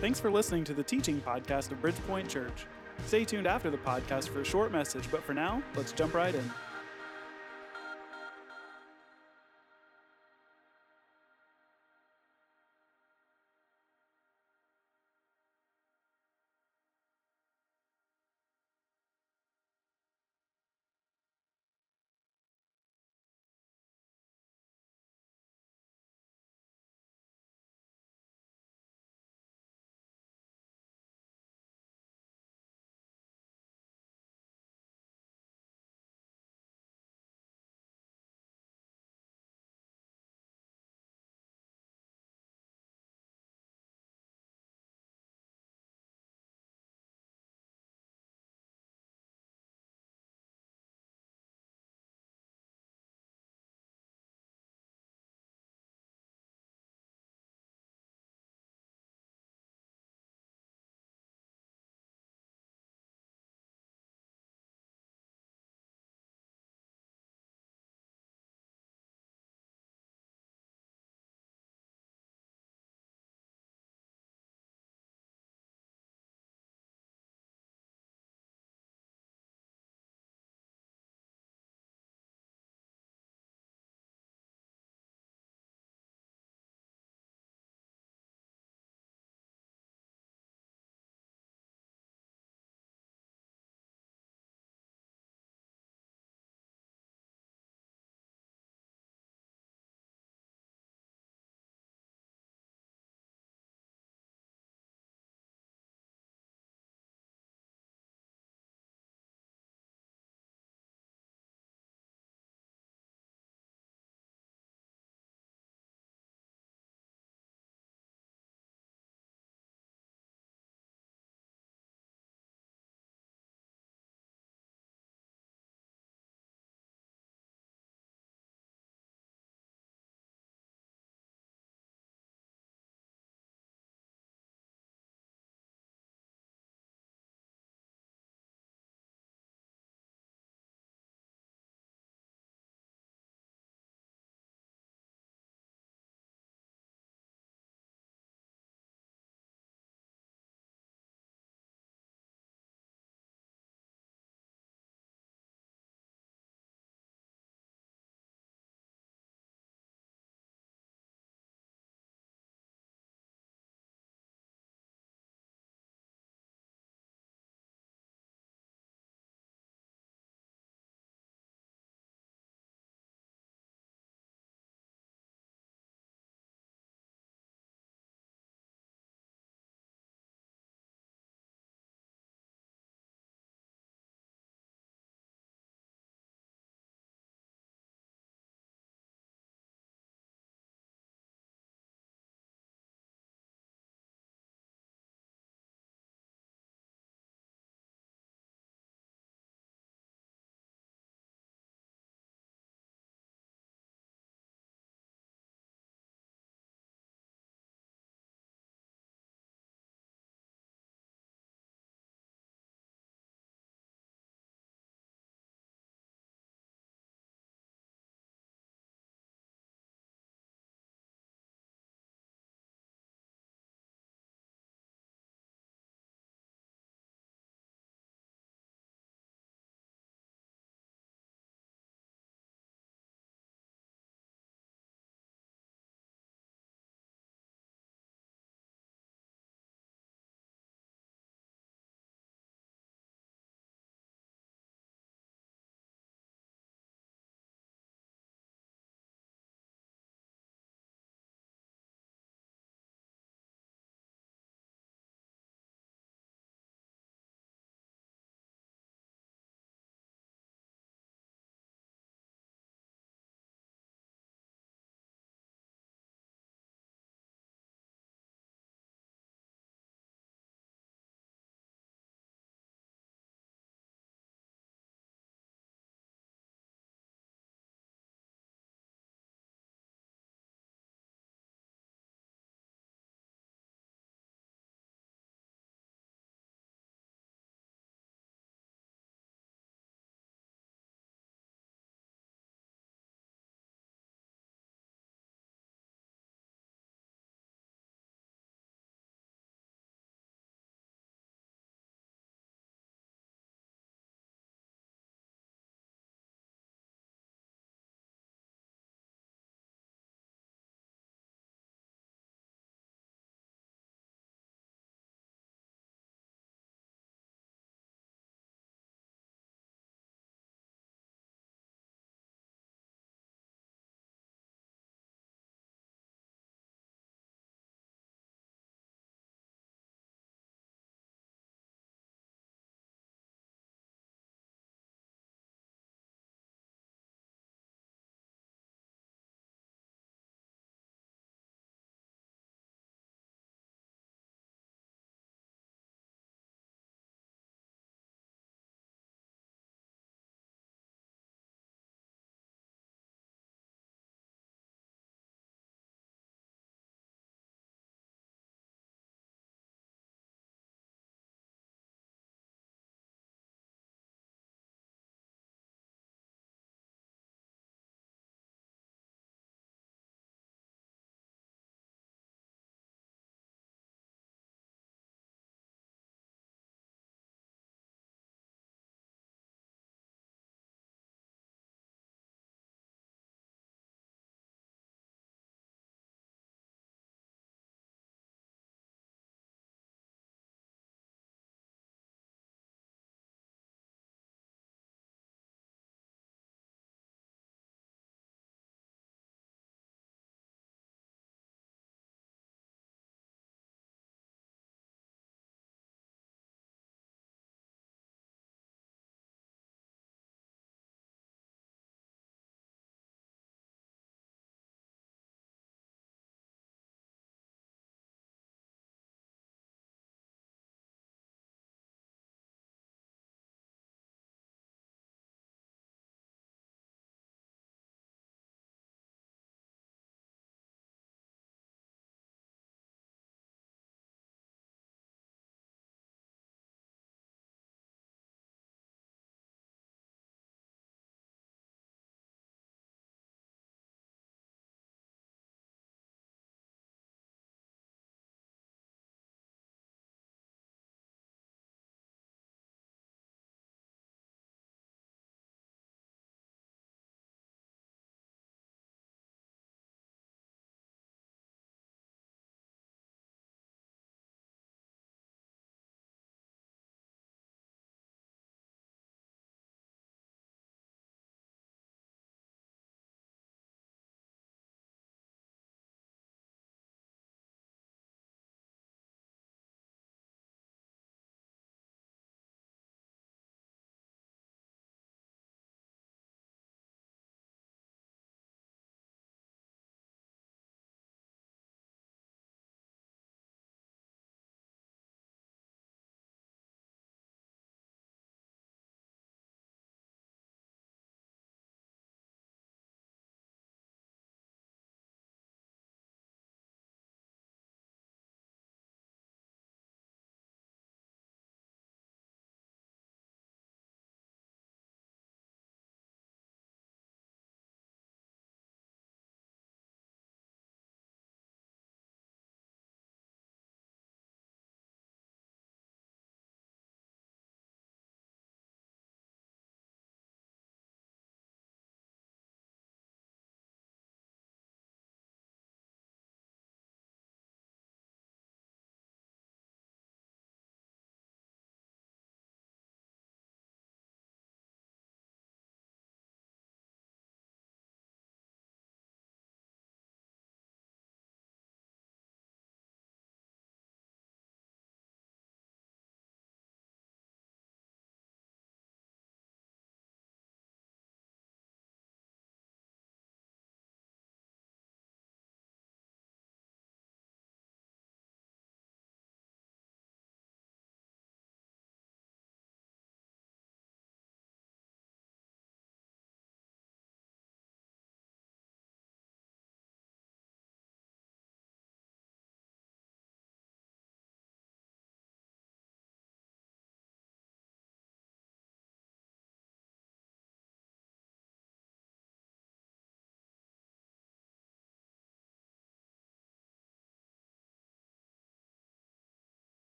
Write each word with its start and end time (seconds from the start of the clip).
Thanks 0.00 0.20
for 0.20 0.30
listening 0.30 0.62
to 0.64 0.74
the 0.74 0.82
teaching 0.82 1.20
podcast 1.22 1.72
of 1.72 1.80
Bridgepoint 1.80 2.28
Church. 2.28 2.66
Stay 3.06 3.24
tuned 3.24 3.46
after 3.46 3.70
the 3.70 3.78
podcast 3.78 4.28
for 4.28 4.40
a 4.40 4.44
short 4.44 4.70
message, 4.70 5.10
but 5.10 5.22
for 5.22 5.32
now, 5.32 5.62
let's 5.74 5.92
jump 5.92 6.14
right 6.14 6.34
in. 6.34 6.50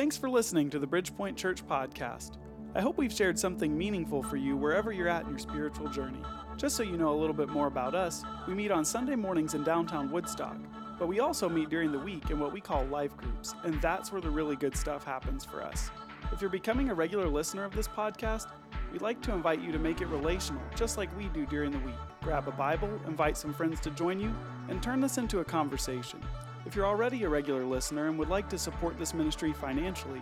Thanks 0.00 0.16
for 0.16 0.30
listening 0.30 0.70
to 0.70 0.78
the 0.78 0.86
Bridgepoint 0.86 1.36
Church 1.36 1.62
podcast. 1.68 2.38
I 2.74 2.80
hope 2.80 2.96
we've 2.96 3.12
shared 3.12 3.38
something 3.38 3.76
meaningful 3.76 4.22
for 4.22 4.38
you 4.38 4.56
wherever 4.56 4.92
you're 4.92 5.10
at 5.10 5.24
in 5.24 5.28
your 5.28 5.38
spiritual 5.38 5.90
journey. 5.90 6.22
Just 6.56 6.74
so 6.74 6.82
you 6.82 6.96
know 6.96 7.12
a 7.12 7.20
little 7.20 7.34
bit 7.34 7.50
more 7.50 7.66
about 7.66 7.94
us, 7.94 8.24
we 8.48 8.54
meet 8.54 8.70
on 8.70 8.82
Sunday 8.82 9.14
mornings 9.14 9.52
in 9.52 9.62
downtown 9.62 10.10
Woodstock, 10.10 10.56
but 10.98 11.06
we 11.06 11.20
also 11.20 11.50
meet 11.50 11.68
during 11.68 11.92
the 11.92 11.98
week 11.98 12.30
in 12.30 12.40
what 12.40 12.50
we 12.50 12.62
call 12.62 12.86
life 12.86 13.14
groups, 13.14 13.54
and 13.62 13.74
that's 13.82 14.10
where 14.10 14.22
the 14.22 14.30
really 14.30 14.56
good 14.56 14.74
stuff 14.74 15.04
happens 15.04 15.44
for 15.44 15.62
us. 15.62 15.90
If 16.32 16.40
you're 16.40 16.48
becoming 16.48 16.88
a 16.88 16.94
regular 16.94 17.28
listener 17.28 17.64
of 17.64 17.76
this 17.76 17.86
podcast, 17.86 18.46
we'd 18.92 19.02
like 19.02 19.20
to 19.20 19.34
invite 19.34 19.60
you 19.60 19.70
to 19.70 19.78
make 19.78 20.00
it 20.00 20.06
relational, 20.06 20.62
just 20.76 20.96
like 20.96 21.14
we 21.18 21.28
do 21.28 21.44
during 21.44 21.72
the 21.72 21.78
week. 21.80 21.94
Grab 22.22 22.48
a 22.48 22.52
Bible, 22.52 22.88
invite 23.06 23.36
some 23.36 23.52
friends 23.52 23.80
to 23.80 23.90
join 23.90 24.18
you, 24.18 24.34
and 24.70 24.82
turn 24.82 25.00
this 25.00 25.18
into 25.18 25.40
a 25.40 25.44
conversation. 25.44 26.22
If 26.66 26.76
you're 26.76 26.86
already 26.86 27.22
a 27.24 27.28
regular 27.28 27.64
listener 27.64 28.08
and 28.08 28.18
would 28.18 28.28
like 28.28 28.48
to 28.50 28.58
support 28.58 28.98
this 28.98 29.14
ministry 29.14 29.52
financially, 29.52 30.20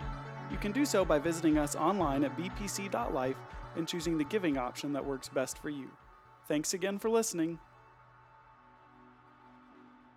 you 0.51 0.57
can 0.57 0.72
do 0.72 0.86
so 0.86 1.05
by 1.05 1.18
visiting 1.18 1.59
us 1.59 1.74
online 1.74 2.24
at 2.24 2.36
bpc.life 2.36 3.36
and 3.76 3.89
choosing 3.89 4.16
the 4.16 4.24
giving 4.24 4.57
option 4.57 4.93
that 4.93 5.05
works 5.05 5.28
best 5.28 5.59
for 5.59 5.68
you. 5.68 5.91
Thanks 6.47 6.74
again 6.74 6.99
for 6.99 7.11
listening. 7.11 7.59